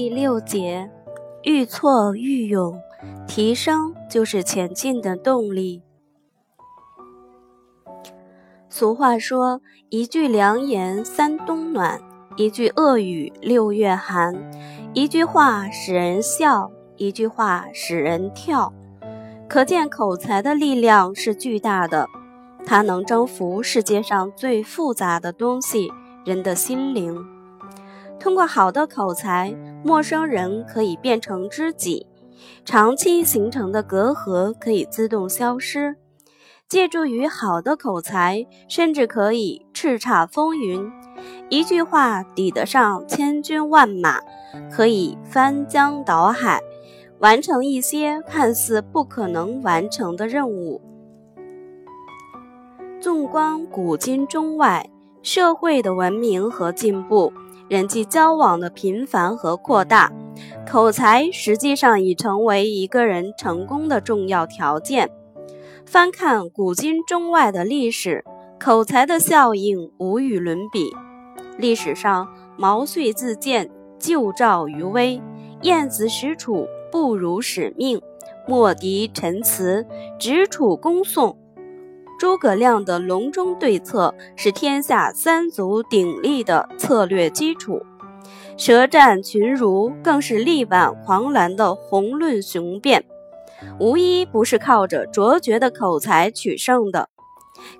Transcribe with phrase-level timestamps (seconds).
[0.00, 0.90] 第六节，
[1.42, 2.80] 愈挫愈勇，
[3.28, 5.82] 提升就是前进的动力。
[8.70, 9.60] 俗话说
[9.90, 12.00] ：“一句良言三冬暖，
[12.36, 14.34] 一句恶语六月寒。”
[14.94, 18.72] 一句话使人笑，一句话使人跳。
[19.50, 22.08] 可见口才的力量是巨大的，
[22.64, 25.92] 它能征服世界上最复杂的东西——
[26.24, 27.22] 人的心灵。
[28.18, 32.06] 通过好的口才，陌生人可以变成知己，
[32.64, 35.96] 长期形成的隔阂可以自动消失。
[36.68, 40.88] 借助于好的口才，甚至可以叱咤风云。
[41.48, 44.20] 一句话抵得上千军万马，
[44.70, 46.60] 可以翻江倒海，
[47.18, 50.80] 完成一些看似不可能完成的任务。
[53.00, 54.88] 纵观古今中外，
[55.22, 57.32] 社会的文明和进步。
[57.70, 60.12] 人际交往的频繁和扩大，
[60.68, 65.08] 口才实际上已成为一个人成功的重要条件。
[65.86, 68.24] 翻看古今中外的历史，
[68.58, 70.90] 口才的效应无与伦比。
[71.58, 72.26] 历史上，
[72.56, 75.22] 毛遂自荐，救赵于危；
[75.62, 78.00] 晏子使楚，不辱使命；
[78.48, 79.86] 莫迪陈词，
[80.18, 81.38] 直楚恭送。
[82.20, 87.80] 诸葛亮的隆中对策是天下三足鼎立的策略基础，
[88.58, 93.02] 舌战群儒更是力挽狂澜的宏论雄辩，
[93.78, 97.08] 无一不是靠着卓绝的口才取胜的。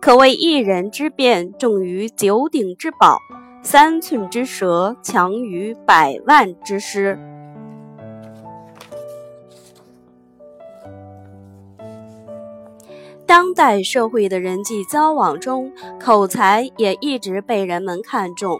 [0.00, 3.18] 可谓一人之辩重于九鼎之宝，
[3.64, 7.18] 三寸之舌强于百万之师。
[13.28, 18.58] 当代社会的人际交往中，口才也一直被人们看重。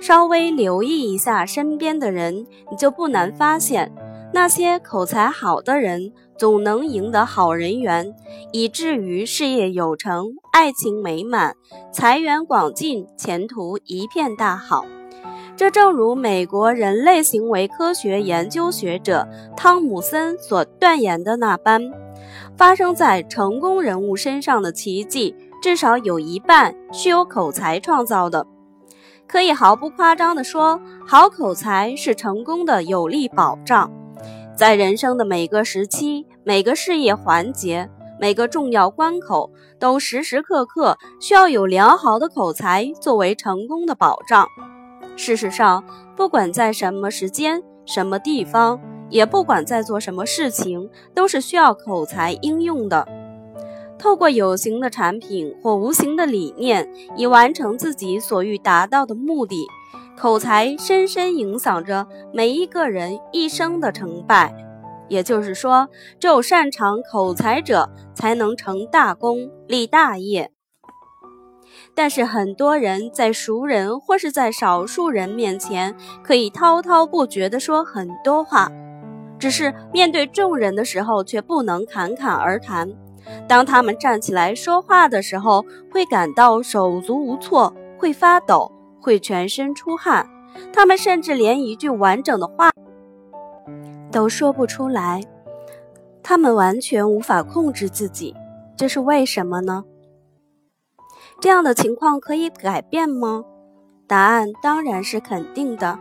[0.00, 3.92] 稍微留意一下身边的人，你就不难发现，
[4.32, 8.14] 那些口才好的人总能赢得好人缘，
[8.52, 11.54] 以至于事业有成、爱情美满、
[11.92, 14.86] 财源广进、前途一片大好。
[15.58, 22.05] 这正如美国人类行为科学研究学者汤姆森所断言的那般。
[22.56, 28.46] 发生在成功人物身上的奇迹，至少有一半是由口才创造的。
[29.26, 33.90] 可以毫不夸张地说，好口才是成功的有力保障。
[34.54, 37.90] 在人生的每个时期、每个事业环节、
[38.20, 44.46] 每个重要关口，都时时刻刻需要有良好的口才作为成功的保障。
[45.16, 45.84] 事实上，
[46.16, 48.80] 不管在什么时间、什么地方。
[49.08, 53.06] 也不管在做什么事情，都是需要口才应用的。
[53.98, 59.66] 透过有形的产品或无形的理念，以完成自己所欲达到的目的。
[60.18, 64.54] 口才深深影响着每一个人一生的成败。
[65.08, 70.50] 也就是说，只有擅长口才者，才能成大功、立大业。
[71.94, 78.70] 但是，很多人在熟人或是在少数人面前，可以滔滔不绝地说很多话。
[79.38, 82.92] 只是面对众人的时候，却不能侃侃而谈。
[83.48, 88.70] 当他们站起来说话的时候，会感到手足无措，会发抖，
[89.00, 90.28] 会全身出汗。
[90.72, 92.70] 他们甚至连一句完整的话
[94.10, 95.20] 都说不出来。
[96.22, 98.34] 他们完全无法控制自己，
[98.76, 99.84] 这是为什么呢？
[101.40, 103.44] 这样的情况可以改变吗？
[104.06, 105.98] 答案当然是肯定的。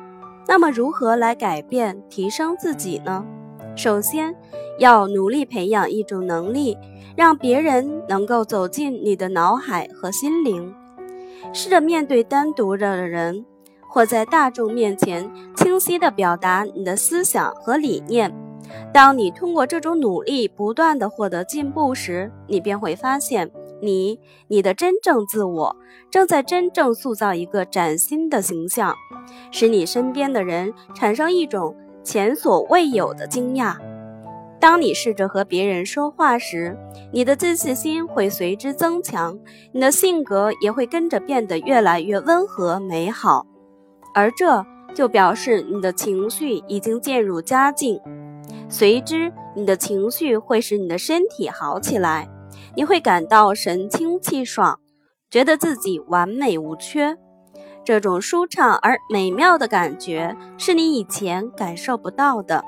[0.47, 3.25] 那么，如何来改变、提升自己呢？
[3.75, 4.35] 首先，
[4.79, 6.77] 要努力培养一种能力，
[7.15, 10.73] 让别人能够走进你的脑海和心灵。
[11.51, 13.45] 试着面对单独的人，
[13.89, 18.33] 或在大众面前，清晰地表达你的思想和理念。
[18.93, 23.51] 当你通过这种努力不断地获得进步时，你便会发现。
[23.85, 25.75] 你，你的真正自我
[26.09, 28.95] 正在真正塑造一个崭新的形象，
[29.51, 33.77] 使你身边的人产生一种前所未有的惊讶。
[34.59, 36.75] 当你试着和别人说话时，
[37.11, 39.37] 你的自信心会随之增强，
[39.71, 43.45] 你的性格也会跟着变得越来越温和美好，
[44.15, 44.65] 而这
[44.95, 47.99] 就表示你的情绪已经渐入佳境。
[48.67, 52.27] 随之，你的情绪会使你的身体好起来。
[52.75, 54.79] 你会感到神清气爽，
[55.29, 57.17] 觉得自己完美无缺。
[57.83, 62.63] 这种舒畅而美妙的感觉是你以前感受不到的。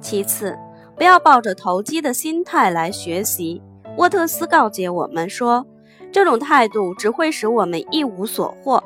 [0.00, 0.56] 其次，
[0.96, 3.60] 不要抱着投机的心态来学习。
[3.96, 5.66] 沃特斯告诫我们说，
[6.12, 8.82] 这种态度只会使我们一无所获。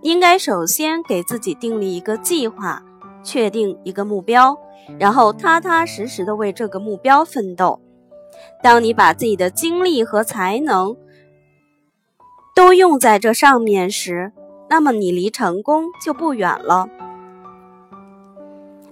[0.00, 2.82] 应该首先给自己订立一个计划，
[3.22, 4.56] 确定一个目标，
[4.98, 7.80] 然后踏踏实实的为这个目标奋斗。
[8.62, 10.96] 当你把自己的精力和才能
[12.54, 14.32] 都用在这上面时，
[14.68, 16.88] 那么你离成功就不远了。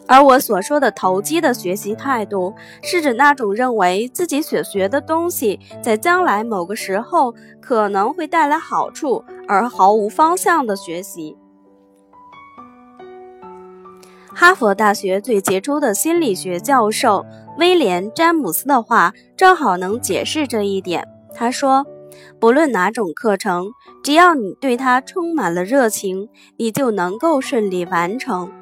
[0.08, 11.36] 而我所说的投机的学习态度，是指那种认为自己所学的东西在将来某个时候可能会带来好处而毫无方向的学习。
[14.38, 17.24] 哈佛大学最杰出的心理学教授
[17.56, 21.08] 威廉·詹姆斯的话，正好能解释这一点。
[21.34, 21.86] 他说
[22.38, 23.68] ：“不论哪种课程，
[24.04, 26.28] 只要你对它充满了热情，
[26.58, 28.52] 你就能够顺利完成。”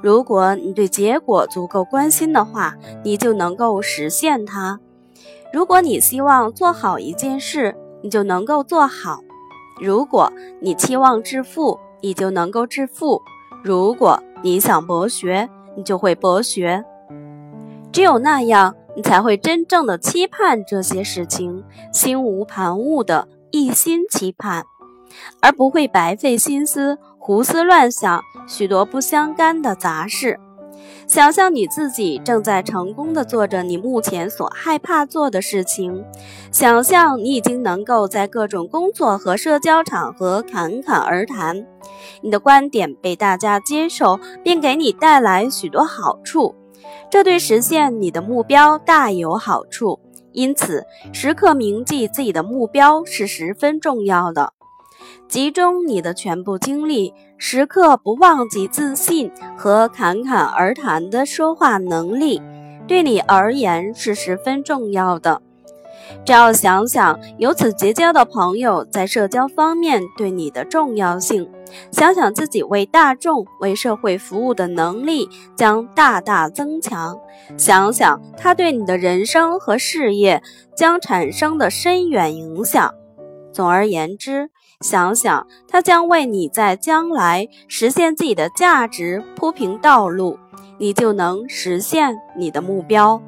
[0.00, 4.78] 如果你对结果足够关心的话，你就能够实现它。
[5.52, 9.18] 如果你希望做好一件事，你就能够做好；
[9.80, 13.20] 如果你期望致富，你就能够致富；
[13.64, 16.84] 如果你想博学，你就会博学。
[17.92, 24.64] 只有那样，你才会真正的期盼这些事情，心无旁骛的一心期盼，
[25.40, 26.98] 而不会白费心思。
[27.18, 30.40] 胡思乱想许多不相干的杂事，
[31.06, 36.04] 想象你自己正在成功的做着你目前所害怕做的事情，
[36.52, 41.66] 想象你已经能够在各种工作和社交场合侃侃而谈，
[42.22, 46.54] 你的观点被大家接受，并给你带来许多好处，
[47.10, 49.98] 这对实现你的目标大有好处。
[50.32, 54.52] 因此，时刻铭记自己的目标是十分重要的。
[55.28, 62.40] 集中你的全部精力，时刻不忘记自信和侃侃而谈的说话能力，
[62.86, 65.40] 对你而言是十分重要的。
[66.24, 71.48] 只要想想由此结交的朋友在社交方面对你的重要性，
[71.92, 77.16] 想想自己为大众、为社会服务的能力将大大增强，
[77.56, 80.42] 想想他对你的人生和事业
[80.76, 82.92] 将产生的深远影响。
[83.52, 84.50] 总而言之，
[84.80, 90.38] 想想它将为你在将来实现自己的价值铺平道路，
[90.78, 93.20] 你就能实现你的目标。